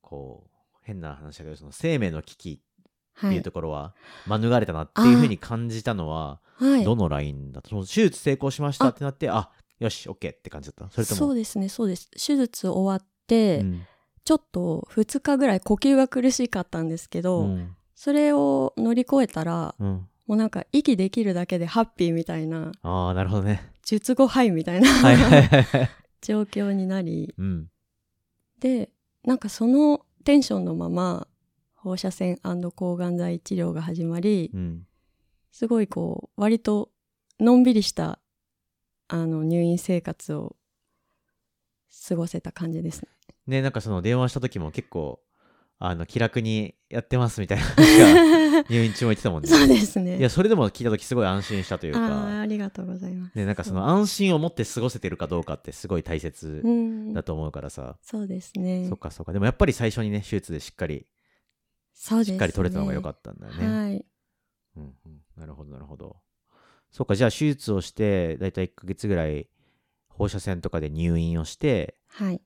[0.01, 2.61] こう変な話だけどその生命の危機
[3.19, 3.51] ってはいいうと。
[3.51, 3.93] ころは
[4.27, 6.83] 免れたなっていうふうに感じたのははい。
[6.83, 10.93] どのラインだと、その手術成功しましたってなってあよし OK って感じだった？
[10.93, 11.17] それとも？
[11.19, 12.09] そうですね、そうです。
[12.11, 13.81] 手術終わって、うん。
[14.25, 17.75] ちょっと2日ぐらい呼吸が苦しかったんですけど、うん。
[17.95, 20.07] それを乗り越えたら、うん。
[20.27, 23.71] もうなんか息できるだけでハッピーみたいな、ああなるほどね。
[23.83, 25.89] 術後ハイみたいなはいはいはいはい。
[26.21, 27.67] 状況になり、うん。
[28.59, 28.89] で、
[29.23, 31.27] なんかそのテンションのまま、
[31.81, 32.37] 放射線
[32.75, 34.85] 抗がん剤治療が始まり、うん
[35.51, 36.91] すごいこう、割と
[37.39, 38.19] のんびりした、
[39.07, 40.55] あの、入院生活を
[42.07, 43.09] 過ごせた感じですね。
[43.47, 45.19] ねなんかその電話した時も結構
[45.79, 50.17] あの気楽にやってますみたいな話が 入院中も言ってたもんねそうですね。
[50.17, 53.35] いやそれでも聞いた時すごい安心したというかありがとうございます。
[53.35, 58.87] ねなんかその安心を持って過ごせてるかどうかってすごい大切うんだと思うからさ、そうですね。
[58.87, 61.07] そっかそっかでもやっぱり最初にね手術でしっかり
[62.01, 62.35] そうですね。
[62.35, 64.05] しっかり取れたのが良かったんだよねはい。
[64.77, 66.17] うんうん、なるほどなるほど
[66.91, 69.49] そっかじゃあ手術をしてだいたい1ヶ月ぐらい
[70.07, 72.41] 放射線とかで入院をしてはい。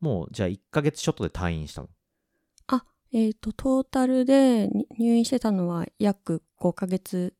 [0.00, 1.88] もうじゃあ1ヶ月ちょっとで退院したの？
[3.16, 7.32] えっ、と、トータルでに入院してたのは約5ヶ月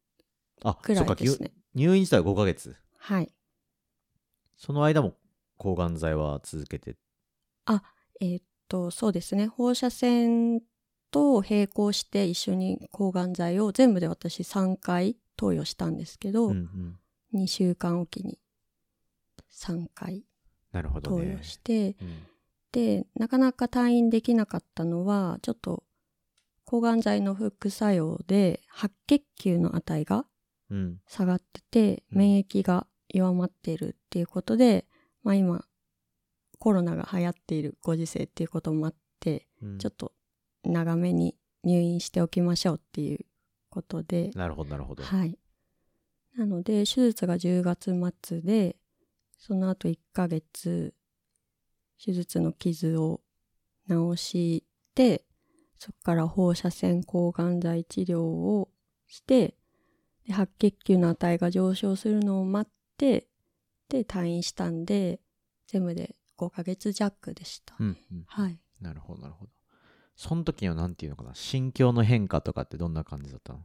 [0.63, 1.53] あくらいですね。
[1.75, 3.35] 入院自体は5ヶ月はい。
[4.57, 5.17] その間も
[5.57, 6.97] 抗がん剤は続けて？
[8.21, 9.49] えっ、と、そうですね。
[9.49, 10.63] 放射線
[11.15, 16.99] と並行して一緒に抗がん剤を全部で私3回投与したんですけど、うん
[17.33, 17.43] うん。
[17.43, 18.41] 2週間おきに
[19.53, 20.25] 3回
[21.05, 21.37] 投ね。
[21.37, 22.23] 与して、うん。
[22.73, 25.85] で、なかなか退院できなかったのは、ちょっと
[26.65, 30.27] 抗がん剤の副作用で白血球の値が
[30.69, 30.99] うん。
[31.07, 32.19] 下がってて、うん。
[32.19, 34.85] 免疫が弱まっているっていうことで、
[35.23, 35.65] まあ今、
[36.59, 39.79] コロナが流行っているご時世っていうこともあって、うん。
[39.79, 40.11] ちょっと
[40.65, 43.21] 長めに入院しておきましょうっていう
[43.71, 45.39] ことで、なるほどなるほど、はい。
[46.37, 47.93] なので、手術が10月
[48.27, 48.77] 末で、
[49.39, 50.95] その後1ヶ月、
[52.03, 53.21] 手術の傷を
[53.89, 55.25] 治して、
[55.79, 58.69] そこから放射線抗がん剤治療を
[59.07, 59.55] して、
[60.27, 63.27] で白血球の値が上昇するのを待って、
[63.89, 65.21] で、退院したんで、
[65.67, 67.77] 全部で5ヶ月弱でした。
[67.79, 68.59] うんうんはい。
[68.81, 69.51] なるほどなるほど
[70.17, 73.61] その時のなんていうのかな心境の変化とかってどんな感じだったの？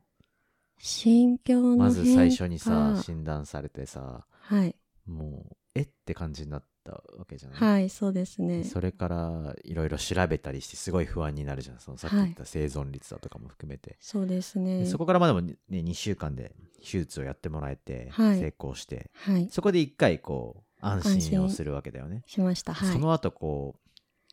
[0.80, 4.76] 心境の変化まず最初にさ診断されてさはい。
[5.06, 5.82] もうえ？
[5.82, 8.64] って感じになったわけじゃない、はい、そうですね。
[8.64, 14.80] それからいろいろ調べたりしてすごい不安になるじゃんそのさっき言った生存率だとかも含めて、そうですね。
[14.80, 19.48] でそこからまあでもね2週間で手術をやってもらえてはい成功して、はい。
[19.52, 22.74] そこで一回こう安心をするわけだよね、しました。
[22.74, 22.94] はい。
[22.94, 23.89] その後こう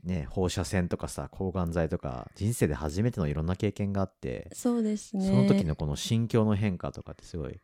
[0.07, 5.27] ね放射線とかさ抗がん剤とか人生で初めてのいろんな経験があって、そうですね。
[5.27, 7.61] その時のこの心境の変化とかってすごい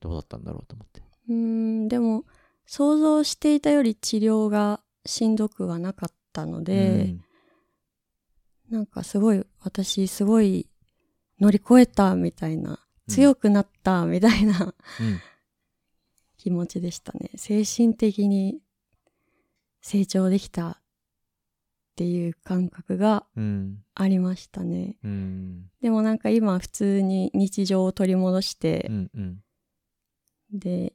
[0.00, 2.24] どうだったんだろうと思ってうーん、でも、
[2.66, 7.14] 想像していたより治療がしんどくはなかったので、
[8.70, 10.68] なんかすごい、私すごい
[11.40, 15.20] 乗り越えたみたいな、うん強くなったみたいなうんうん
[16.36, 17.30] 気持ちでしたね。
[17.36, 18.60] 精神的に
[19.80, 20.77] 成長できた
[21.98, 23.78] っていう感覚がうん。
[23.96, 24.94] ありましたね。
[25.02, 25.64] うん。
[25.82, 29.38] でもなんか今普通に日常を取り戻してう、んうん。
[30.52, 30.92] で、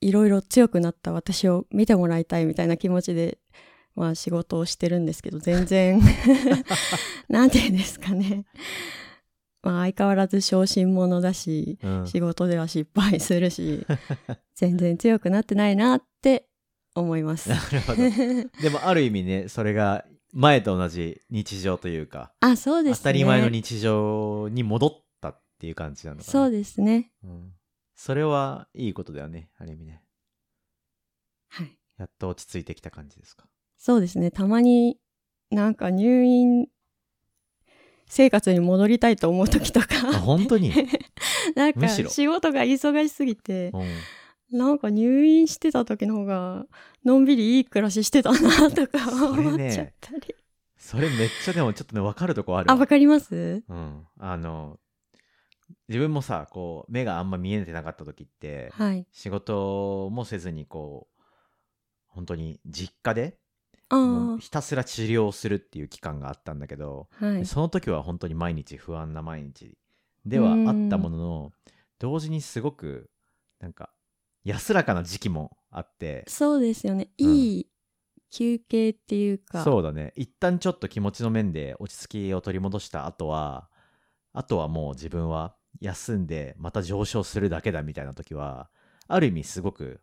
[0.00, 3.36] いろいろ強くなった私を見てもらいたいみたいな気持ちで、
[3.94, 6.00] まあ仕事をしてるんですけど、全然、
[7.28, 8.46] なんて言うんですかね。
[9.62, 12.06] まあ相変わらず小心者だし、うん。
[12.06, 13.86] 仕事では失敗するし、
[14.54, 16.45] 全然強くなってないなって
[17.00, 17.48] 思います。
[17.48, 18.02] なるほど
[18.62, 22.98] でもある意味ねそれが前と同じ日常というかあ、そうですね。
[22.98, 27.10] 当たり前の日常に戻ったっていう感じなのかなそうですね。
[27.24, 27.52] うん、
[27.94, 30.02] それはいいことだよねある意味ね
[31.48, 31.78] はい。
[31.98, 33.46] やっと落ち着いてきた感じですか？
[33.78, 34.30] そうですね。
[34.30, 34.98] たまに
[35.50, 36.68] なんか入院
[38.08, 40.72] 生活に戻りたいと思う時とあか、本当に、
[41.56, 43.86] なんか仕事が忙しすぎて、うん、
[44.50, 46.66] なんか入院してた時の方が、
[47.04, 50.34] のんびりいい暮らししてたなとかそれね思っちゃったり。
[50.78, 53.64] それめっちゃでもちょっとね分かるとこあるあ、わわかります？
[53.68, 54.78] うん、あの
[55.88, 59.06] 自分もさこう目があんま見えてなかった時ってはい。
[59.10, 61.22] 仕事もせずにこう
[62.06, 63.36] 本当に実家で
[64.38, 67.46] ひたすら治療するっていう期間があったんだけど、あ、はい。
[67.46, 69.76] その時は本当に毎日不安な毎日
[70.24, 70.56] ではあっ
[70.88, 71.52] たものの
[71.98, 73.10] 同時にすごく
[73.60, 73.90] なんか
[74.46, 76.24] 安らかな時期もあって。
[76.28, 77.10] そうですよね。
[77.18, 77.34] うん。
[77.34, 77.66] いい
[78.30, 79.64] 休憩っていうか。
[79.64, 80.12] そうだね。
[80.14, 83.68] 一旦ちょっと気持ちの面で落ち着きを取り戻した後は
[84.32, 88.70] あとはもう自分は休んでまた上昇するだけだみたいな時は
[89.08, 90.00] ある意味すごく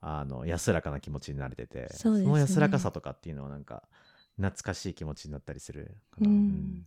[0.00, 2.24] あの安らかな気持ちになれててそね。
[2.24, 3.88] の安らかさとかっていうのはなんか
[4.36, 6.86] 懐かしい気持ちになったりするかな、うん。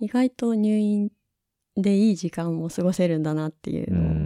[0.00, 1.10] 意外と入院
[1.76, 4.21] でいい時間も過ごせるんだなっていううのを。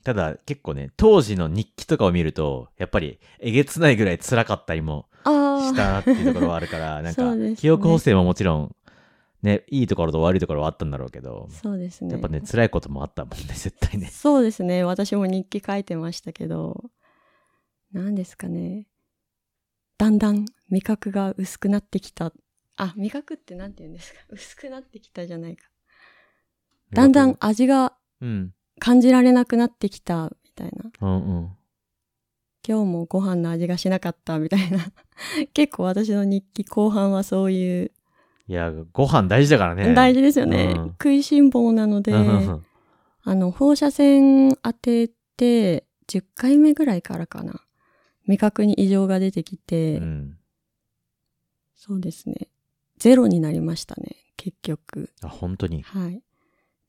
[0.00, 5.68] んただ結構ね当時の日記とかを見るとやっぱりえげつないぐらい辛かったりもああ。
[5.72, 8.76] したっていうところはあるから なんかね記憶補正ももちろん
[9.42, 12.12] ねいいところと悪いところはあったんだろうけどそうですね。
[12.12, 14.84] やっぱね辛いこともあったもんね絶対ねそうですね。
[14.84, 16.90] 私も日記書いてましたけど、
[17.92, 18.86] 何ですかね。
[19.98, 22.32] だんだん味覚が薄くなってきた。
[22.76, 24.20] あ、味覚って何て言うんですか？
[24.30, 25.68] 薄くなってきたじゃないか。
[26.92, 30.90] だんだん味がうん感じられなくなってきたみたいな。
[31.00, 31.50] うんうん
[32.68, 34.92] 今日もご飯の味がしなかったみたいな。
[35.54, 37.90] 結構私の日記後半はそういう、
[38.48, 40.74] いやご飯大事だからね大事ですよね。
[40.76, 42.66] うん食いしん坊なので、うんうんうん
[43.22, 47.62] あの、放射線当てて、10回目ぐらいからかな。
[48.26, 50.36] 味覚に異常が出てきて、うん
[51.74, 52.48] そうですね。
[52.98, 55.10] ゼロになりましたね、結局。
[55.22, 56.22] あ本当にはい。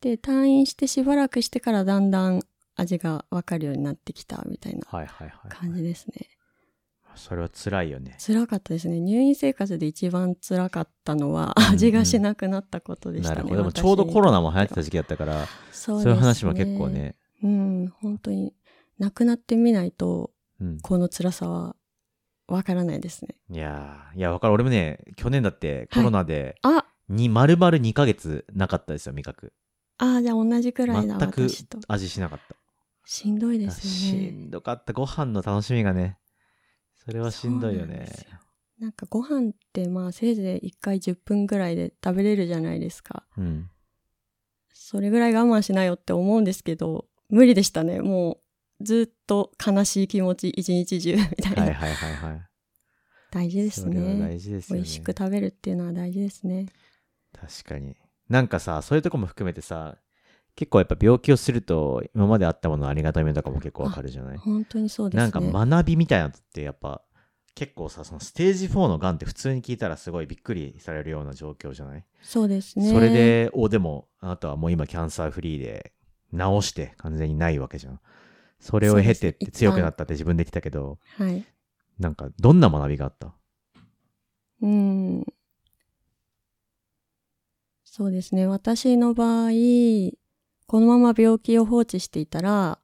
[0.02, 2.42] で、退院してしばらくしてからだんだん
[2.76, 6.28] 味がわかるようになってきたみたいなはいはいはい、感じですね。
[7.16, 9.00] それは辛いよね辛かったですね。
[9.00, 13.36] 入院生活で一番辛かったのは、うんうん味がしなくなったことでしたね。
[13.36, 16.90] なるほどでもちょうどコロナも流行ってた時期だったからそうそういう話も結構。
[16.90, 18.54] ねうん、本当に、
[19.00, 21.76] 亡くなってみないと、うんこの辛さは
[22.48, 23.36] わからないですね。
[23.50, 29.54] いやーいやわかる俺もね去年だってコロナであに丸々2ヶ月なかったですよ味覚
[30.04, 31.78] ああ、じゃあ同じくらいだ、全く私と。
[31.88, 32.56] 味しなかった
[33.06, 34.30] しんどいですしよね。
[34.32, 36.18] んどかったご飯の楽しみがね
[36.96, 38.28] それはしんどいよそうなんねですよ
[38.80, 43.24] なんかご飯ってまあせいぜい1回10分ぐらいで食べれるじゃないですか。
[43.38, 43.70] うん
[44.74, 48.02] それぐらい我慢しなよって思うんですけど、無理でしたね。
[48.02, 48.40] も
[48.80, 51.62] うずっと悲しい気持ち一日中みたいな。
[51.64, 52.42] はいはいはいはい
[53.32, 54.40] 大事ですそれはね大。
[54.40, 56.66] 事ですよね美味しく食べるっていうのは大事ですね。
[57.34, 57.96] 確かに
[58.32, 59.98] なんかさそういうとこも含めてさ
[60.56, 64.38] 結構やっぱ病気をすると今まであったもののありがたみとかも結構わかるじゃない？
[64.38, 65.48] 本当にそうですね。
[65.48, 67.02] なんか学びみたいなのってやっぱ
[67.56, 72.90] 結構さそのステージ4のがんって普通に聞いたらすごいびっくりされるような状況じゃない、そうですね。
[72.90, 75.92] それでおでもあなたはもう今キャンサーフリーで
[76.34, 78.00] 治して完全にないわけじゃん
[78.62, 81.44] それを経てって強くなったって自分で言ってたけどはい。
[82.00, 83.34] なんかどんな学びがあった？
[84.62, 85.26] うん。
[87.94, 88.48] そうですね。
[88.48, 89.52] 私の場合、
[90.66, 92.80] このまま病気を放置していたら、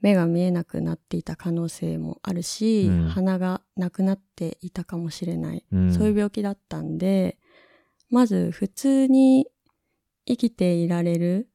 [0.00, 3.08] 目が見えなくなっていた可能性もあるし、うん。
[3.08, 5.92] 鼻がなくなっていたかもしれない、うん。
[5.92, 7.36] そういう病気だったんで
[8.10, 9.48] まず普通に
[10.24, 11.48] 生きていられる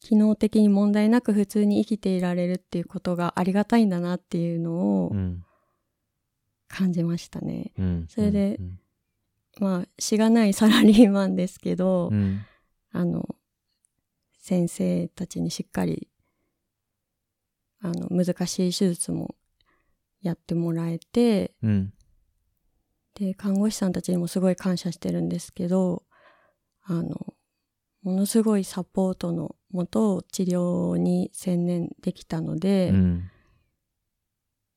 [0.00, 5.42] 機能的に問題なく普通に生きていられるっていうことがありがたいんだなっていうのをうん。
[6.68, 7.72] 感じましたね。
[7.78, 8.06] うん。
[8.08, 8.81] それでうん
[9.58, 12.44] まあしがないサラリーマンですけど、うん。
[12.94, 13.26] あの
[14.38, 16.08] 先生たちにしっかり
[17.80, 19.34] あの難しい手術も
[20.20, 21.92] やってもらえてうん。
[23.14, 26.02] で看護師さんたちにもすごい感謝してるんですけど
[26.84, 27.34] あの
[28.02, 33.30] ものすごいサポートのもと治療に専念できたので、いうん。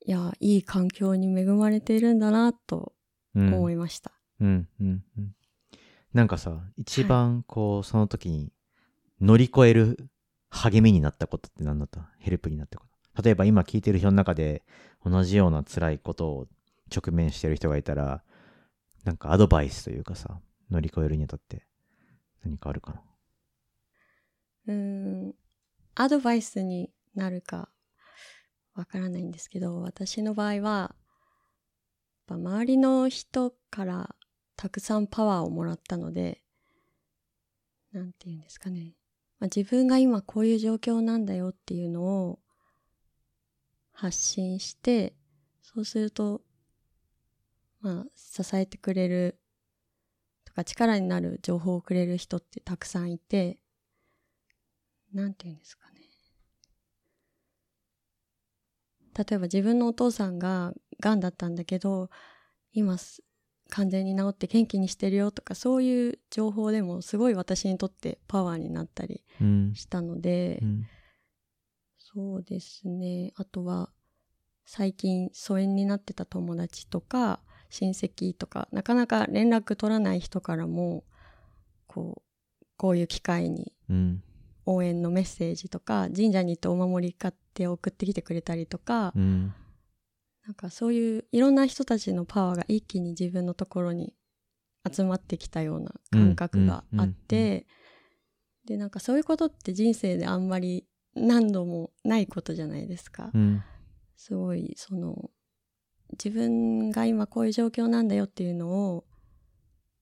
[0.05, 2.93] やいい環境に恵まれているんだなと
[3.35, 4.14] うん思いました。
[4.39, 5.35] うんうんうん。
[6.13, 8.51] なんかさ一番こうその時に
[9.19, 9.97] 乗り越える
[10.49, 12.09] 励みになったことって何だった？
[12.19, 13.21] ヘルプになったこと。
[13.21, 14.63] 例えば今聞いてる人の中で
[15.05, 16.47] 同じような辛いことを
[16.93, 18.23] 直面してる人がいたら
[19.03, 21.65] なんかアドバイスというかさ乗り越えるにあたって
[22.43, 23.01] 何かあるかな？
[24.67, 24.73] うー
[25.29, 25.35] ん。
[25.95, 27.69] アドバイスになるか
[28.73, 30.97] わからないんですけど私の場合はやっ
[32.27, 34.14] ぱ周りの人から
[34.55, 36.41] たくさんパワーをもらったので
[37.91, 38.95] なんて言うんですかね、
[39.39, 42.39] まあ、自分が今こういう状況なんだよっていうのを
[43.93, 45.13] 発信して
[45.61, 46.41] そうすると
[47.81, 49.39] まあ支えてくれる
[50.43, 53.57] とか力になる情報をくれる人ってたくさんいて
[55.13, 55.95] なんて言うんですかね。
[59.17, 62.09] 例えば自分のお父さんが癌だったんだけど、
[62.73, 63.23] 今す
[63.75, 69.73] 完全に治って元気にしてるよとかそういう情報でもすごい私にとってパワーになったりうん。
[69.75, 70.85] したので、うん。
[71.99, 73.33] そうですね。
[73.35, 73.89] あとは
[74.65, 81.03] 最近疎遠になってた友達とか親戚とかなかなか連絡取らない人からも
[81.85, 82.21] こ
[82.61, 84.23] うこういう機会にうん。
[84.67, 89.53] 応援のメッセージとか神社に行ってお守り買って送ってきてくれたりとか、うん
[90.45, 94.13] なんかそういういろんな人たちのパワーが一気に自分のところに
[94.89, 97.65] 集まってきたような感覚があって、
[98.65, 103.31] でなんかそういうことって人生であんまり何度もないことじゃないですか。
[103.33, 103.63] うん
[104.17, 105.29] すごいその
[106.13, 109.05] 自分が今こういう状況なんだよっていうのを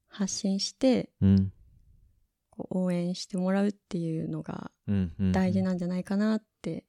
[0.08, 1.52] 発信してうん
[2.52, 4.70] こう応援してもらうっていうのが
[5.32, 6.86] 大事なんじゃないかなって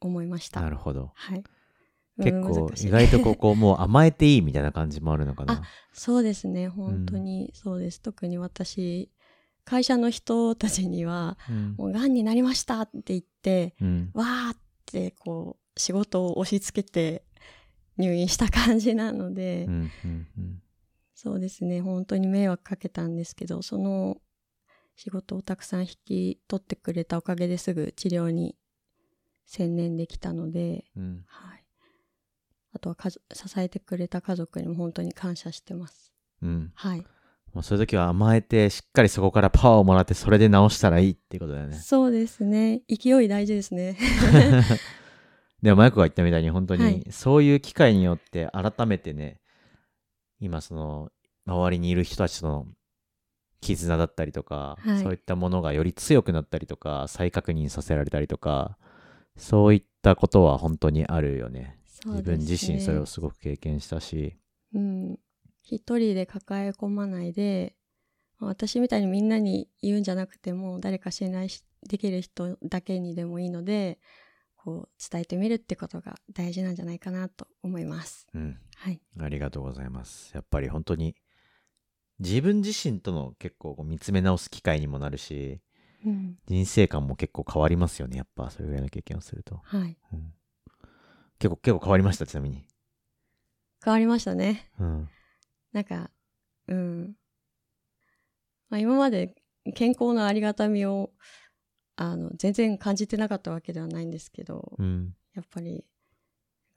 [0.00, 0.60] 思いました。
[0.60, 1.42] なるほどはい。
[2.22, 5.62] 結構意外とここもう甘えていいみたいな感じもあるのかな。
[5.92, 8.00] そうですね、本当にそうです。
[8.00, 9.10] 特に私、
[9.64, 11.74] 会社の人たちには、うん。
[11.78, 14.10] もう癌になりましたって言って、うん。
[14.14, 14.56] わーっ
[14.86, 17.24] てこう、仕事を押し付けて
[17.96, 20.62] 入院した感じなので、うんうんうん。
[21.14, 24.20] そうですね、本当に迷惑かけたんですけど、その
[24.96, 28.56] 仕事をたくさん引き取ってくれたおかげですぐ治療に
[29.46, 31.24] 専念できたので、うん。
[31.26, 31.59] はい。
[32.72, 33.18] あとは支
[33.58, 36.12] えてくれた家族にも本当に感謝してます。
[36.42, 37.04] うんはい。
[37.52, 42.82] もうそういう時は甘えてしっかりそこからパワーをもらってそれで直したらいいっていうことだよねそうですね。
[42.88, 43.96] 勢い大事ですね。
[45.62, 49.40] でもマイクが言ったみたいに本当はいにそういう機会によって改めてね
[50.38, 51.10] 今その
[51.46, 52.66] 周りにいる人たちとの
[53.60, 58.78] 絆だったりとか、はいそういったものがより強くなったりとか再確認させられたりとか
[59.36, 64.36] そういったことは本当にあるよねね分自身それをすごく経験したし
[64.74, 65.18] うん。
[65.62, 67.76] 一人で抱え込まないで、
[68.38, 73.98] 私みたいにみんなに言うんじゃなくても、誰か信頼しできる人だけにでもいいので、
[74.56, 78.26] こう伝えてみるってことが大事なんじゃないかなと思います。
[78.34, 79.00] うんはい。
[79.18, 80.32] ありがとうございます。
[80.34, 81.16] やっぱり本当に
[82.18, 85.60] 自分自身との結構こう見つめ直す機会にもなるし、
[86.04, 86.36] うん。
[86.46, 88.16] 人生観も結構変わりますよね。
[88.18, 89.60] やっぱそれぐらいの経験をすると。
[89.62, 89.96] はい。
[90.12, 90.32] うん
[91.40, 92.64] 結構、結構変わりました、ちなみに。
[93.84, 94.70] 変わりましたね。
[94.78, 95.08] うん。
[95.72, 96.10] なんか、
[96.68, 97.16] うん。
[98.68, 99.34] まあ、今まで
[99.74, 101.10] 健康のありがたみを、
[101.96, 105.14] あの、全然感じてなかったわけではないんですけど、うん。
[105.34, 105.84] やっぱり、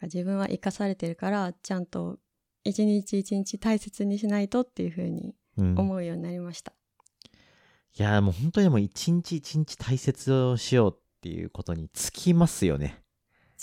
[0.01, 2.19] 自分は生かされてるから、ちゃんと
[2.63, 6.73] 一日一日大切にしないとっていうふうにうん、思うようになりました。
[7.95, 13.02] いやーもう本当にもう一日一日大切をしようっていうことにつきますよね。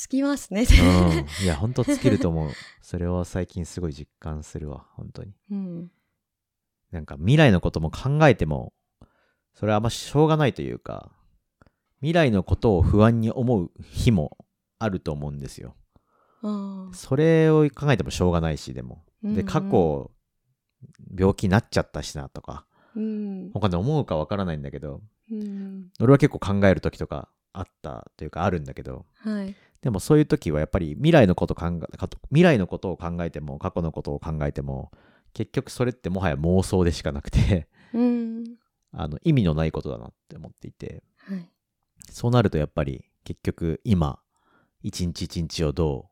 [0.01, 0.63] つきますね。
[0.63, 1.45] うん。
[1.45, 2.51] いや、 本当尽きると思う。
[2.81, 5.35] それを最近すごい実感するわ、本当に。
[5.51, 5.91] うん。
[6.91, 8.73] なんか未来のことも考えても、
[9.53, 11.13] それはあんましょうがないというか、
[11.99, 14.39] 未来のことを不安に思う日も
[14.79, 15.77] あると思うんですよ。
[16.43, 19.05] ああそれを考えてもしょうがないし、でも。
[19.23, 20.11] で、うんうん過去、
[21.15, 22.65] 病気になっちゃったしなとか、
[22.97, 34.91] うん他で思うかわからないんだけど、うん俺は結構考える時とかあったというかあるんだけど、はいでもそういう時はやっぱり未来のこと考え、未来のことを考えても、過去のことを考えても、
[35.33, 38.45] 結局それってもはや妄想でしかなくて、うん。
[38.93, 41.49] あの、意味のないことだなって思っていて、はい。
[42.11, 44.21] そうなるとやっぱり結局今、
[44.83, 46.11] 一日一日をど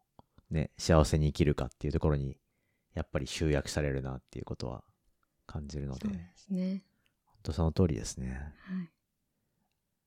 [0.51, 2.39] うね、幸せに生きるかっていうところに、
[2.95, 4.83] やっぱり集約されるなっていうことは
[5.47, 6.85] 感じるので、そうですね。
[7.27, 8.55] 本当その通りですね。
[8.61, 8.91] はい。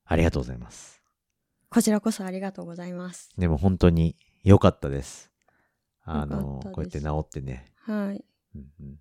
[0.04, 1.01] ありがとうございます。
[1.72, 3.30] こちらこそありがとうございます。
[3.38, 4.14] でも本当に
[4.44, 5.30] 良かったです。
[6.04, 8.22] あ良の、こうやって治ってね、はい。
[8.54, 8.98] うんうん、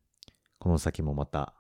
[0.58, 1.54] この先もまた、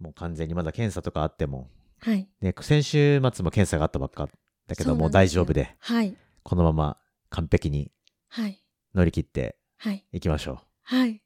[0.00, 1.68] もう完全にまだ検査とかあっても、
[2.00, 2.26] はい。
[2.40, 4.30] ね、先週末も検査があったばっか
[4.66, 6.16] だけど、もう大丈夫で、はい。
[6.42, 6.96] このまま
[7.28, 7.92] 完璧に
[8.28, 8.62] はい。
[8.94, 10.06] 乗り切ってはい。
[10.10, 10.58] いきましょう。
[10.84, 11.20] はい。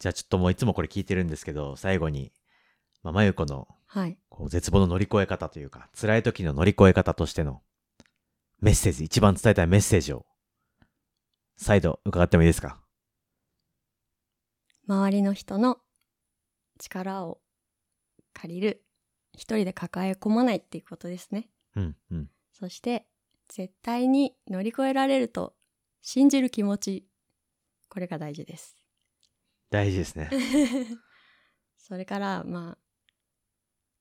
[0.00, 2.32] じゃあちょっともういつもこれ聞いてるんですけど、最後に、
[3.04, 4.18] まあ、まゆこのはい。
[4.28, 7.62] こう絶望の乗り越え方というか、辛い時の乗り越え方としての
[8.60, 10.26] メッセージ、一番伝えたいメッセージを、
[11.56, 12.80] 再度伺ってもいいですか？
[14.86, 15.78] 周りの人の
[16.78, 17.40] 力を
[18.32, 18.84] 借りる
[19.34, 21.48] 一人で抱え込まないっていうことですね。
[21.76, 22.30] うん、うん。
[22.52, 23.06] そして
[23.48, 25.54] 絶対に乗り越えられると
[26.02, 27.06] 信じる気持ち。
[27.88, 28.76] これが大事です。
[29.70, 30.30] 大事ですね。
[31.78, 32.78] それからまあ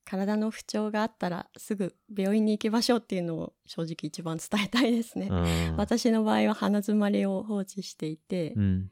[0.09, 5.33] 体の不調があったらすぐ病院に行きましょうっていうのを正直一番伝えたいですね、う
[5.73, 5.75] ん。
[5.77, 8.91] 私の場合は鼻づまりを放置していて、うん。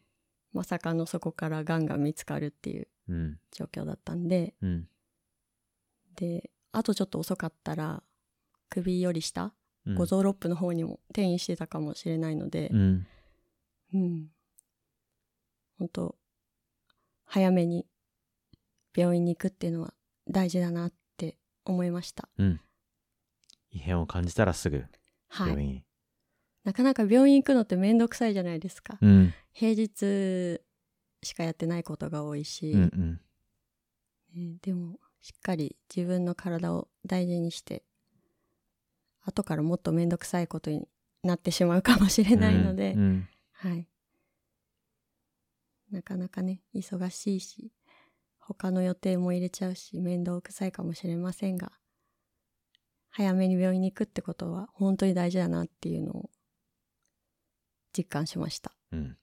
[0.54, 3.40] まさかのそこからがんが見つかるっていううん。
[3.52, 4.88] 状況だったんでうん。
[6.16, 8.04] であとちょっと遅かったら
[8.70, 9.54] 首より下
[9.88, 13.08] うん五臓六腑の方にも転移してたかもしれないのでうん。
[13.92, 14.28] うん
[15.80, 16.16] 本当
[17.26, 17.88] 早めに
[18.96, 19.96] 病院に行くっていうのは
[20.30, 21.07] 大事だなって
[21.72, 22.60] 思いましたうん。
[23.72, 24.86] 異変を感じたらすぐ
[25.30, 25.84] はい病院。
[26.64, 29.34] なかなか病院行くのってめんどくさいじゃないですか、うん。
[29.54, 30.62] 平日
[31.24, 32.82] しかやってないことが多いし、うん。
[32.82, 33.22] うん。
[34.34, 37.84] ねでもしっかり自分の体を大事にして
[39.22, 40.88] 後からもっとめんどくさいことに
[41.24, 43.88] なってしまうかもしれないので、うんうんはい
[45.92, 47.72] なかなかね忙しいし
[48.48, 51.74] 他の予定も入れちゃうし面倒くさいかもしれませんが
[53.10, 56.30] 早めに病院に行くってことは本当に大事だなっていうのを
[57.98, 58.72] 実感しました。
[58.92, 59.18] うん。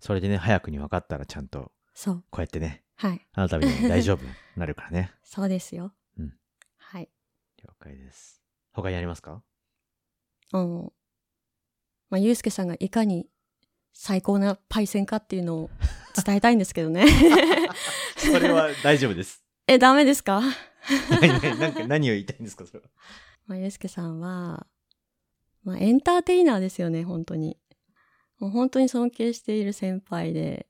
[0.00, 2.24] それでね、早くに分かったらちゃんと、そう。
[2.30, 3.26] こうやってね、はい。
[3.32, 5.10] あなたみたいに大丈夫になるからね。
[5.24, 6.34] そうですよ、うん
[6.76, 7.08] はい。
[7.62, 8.42] 了解です。
[8.72, 9.42] 他にありますか？
[10.52, 10.92] あの、
[12.10, 13.26] まあ、ゆうすけさんがいかに
[13.94, 15.70] 最高なパイセンかっていうのを
[16.24, 17.06] 伝えたいんですけどね。
[18.16, 19.42] それは大丈夫です。
[19.66, 20.42] え、ダメですか？
[21.10, 22.90] なんか 何を言いたいんですかそれは。
[23.46, 24.66] まあ、ゆうすけさんは、
[25.62, 27.58] まあ、エンターテイナーですよね、本当に。
[28.38, 30.66] もう本当に尊敬している先輩で、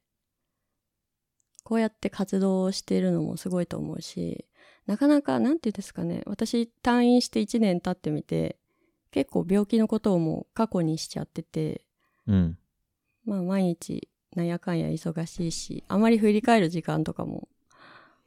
[1.65, 4.47] こうやって活動をしているのもすごいと思うし、
[4.87, 8.59] なかなか、なんていうんですかね、私退院して1年経ってみて、
[9.11, 11.85] 結構病気のことをもう過去にしちゃってて、
[12.27, 12.59] うん。
[13.25, 17.49] まあ毎日なんやかんや忙しいし、あまり振り返る時間とかも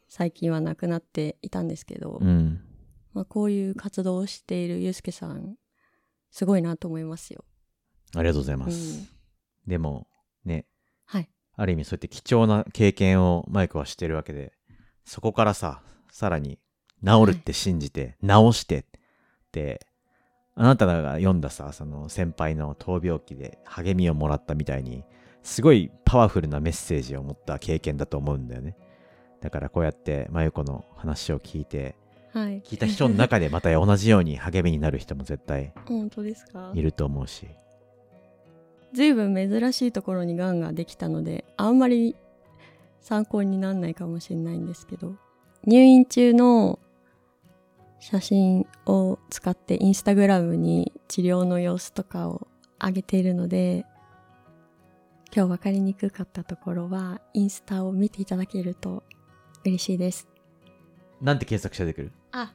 [0.07, 2.61] 最近はなくなっていたんですけど、うん。
[3.13, 5.55] まあこういう活動をしているゆうすけさん、
[6.31, 7.43] すごいなと思いますよ。
[8.15, 9.01] ありがとうございまうす。
[9.01, 9.07] ん。
[9.67, 10.07] でも、
[10.45, 10.65] ね、
[11.05, 11.29] はい。
[11.55, 14.53] ある意味そうやって貴重な経験をマイクはしてるわけで、
[15.03, 15.81] そこからさ、
[16.11, 16.59] さらに
[17.05, 18.83] 治るって信じて、治してっ
[19.51, 19.86] て、
[20.59, 25.03] あなたが読んださ、その先輩の闘病期で励みをもらったみたいに、
[25.43, 28.75] すごいパワフルなメッセージを持った経験だと思うんだよね。
[29.39, 31.95] だからこうやってまゆこの話を聞いて、
[32.33, 32.61] はい。
[32.61, 36.71] 聞いた人の中でまた同じように励みになる人も絶対本当ですか？
[36.73, 37.47] いると思うし。
[38.93, 42.15] 随分珍しいところにがんができたので、あんまり
[43.01, 45.15] 参考にならないかもしれないんですけど、
[45.65, 46.79] 入院中の
[47.99, 52.47] 写真を使ってインスタグラムに治療の様子とかを
[52.79, 53.85] 上げているので、
[55.35, 59.03] 今日分かりにくかったところは、インスタを見ていただけると
[59.65, 60.27] 嬉しいです。
[61.21, 62.11] なんて検索して出てくる？
[62.31, 62.53] あ、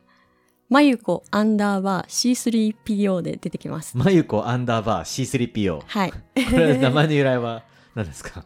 [0.69, 3.99] まゆこアンダーバー C3PO で出てきます。
[3.99, 5.83] まゆこアンダーバー C3PO。
[5.85, 6.13] はい。
[6.13, 7.65] これ名前の由来は
[7.95, 8.45] 何ですか？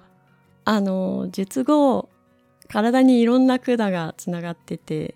[0.65, 2.09] あの、術後、
[2.69, 5.15] 体にいろんな管がつながってて、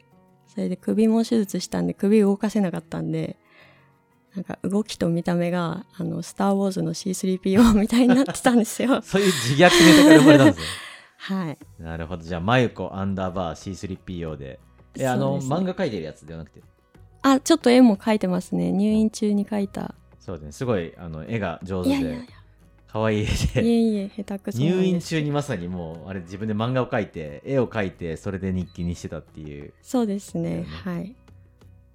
[0.53, 3.37] それで首も手術したんで首動かせなかったんで、
[4.35, 9.01] なんか動きと見た目が、あの、スター・ウォーズの C3PO みたいになってたんですよ。
[9.03, 10.65] そういう自虐ネタから生まれたんですよ。
[11.19, 11.59] はい。
[11.79, 12.23] なるほど。
[12.25, 14.59] じゃあ、マユコアンダーバー C3PO で。
[14.97, 16.63] え、あの、ね漫画描いてるやつではなくて？
[17.23, 18.73] あ、ちょっと絵も描いてますね。
[18.73, 19.95] 入院中に描いた。
[20.19, 20.53] そうですね。
[20.53, 22.40] すごい、あの、絵が上手で、。
[22.93, 23.61] 可愛い絵いで。
[23.61, 30.65] えいえ、下手くそ入院中にまさにもう、あれ自分で漫画を描いて、絵を描いて、それで日記にしてたっていう、そうですね。
[30.65, 31.15] はい。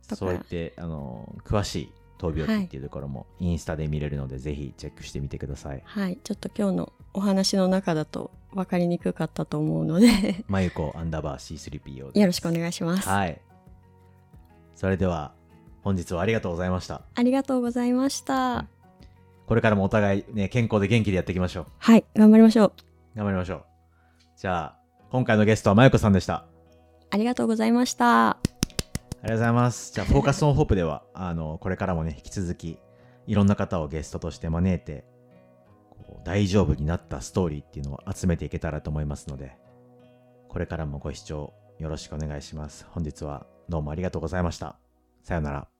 [0.04, 5.82] そうやって、あの、詳しい闘病記っていうところも、インスタで見れるので、ぜひチェックしてみてください。
[5.84, 6.18] はい。
[6.24, 13.10] ちょっと今日のお話の中だと分かりにくかったと思うので、マユコアンダーバー C3PO ですよろしくお願いします。
[13.10, 13.42] はい。
[14.76, 15.34] それでは、
[15.82, 17.02] 本日はありがとうございました。
[17.16, 18.68] ありがとうございました。
[19.46, 21.66] これからもお互いね、健康で元気でやっていきましょう。
[21.78, 22.06] はい。
[22.16, 22.74] 頑張りましょう。
[23.16, 23.66] 頑張りましょう。
[24.38, 24.80] じゃあ、
[25.12, 26.46] 今回のゲストはまゆこさんでした。
[27.12, 28.30] ありがとうございました。
[28.30, 28.38] あ
[29.24, 29.94] りがとうございます。
[29.94, 32.80] じゃあ、フォーカスオンホープでは、 あの、これからもね、引き続き、
[33.28, 35.06] いろんな方をゲストとして招いて、
[36.24, 39.56] 大丈夫になったストーリーっていうのを集めていけたらと思いますので、
[40.50, 42.86] これからもご視聴よろしくお願いします。
[42.90, 44.78] 本日はどうもありがとうございました。
[45.24, 45.75] さようなら。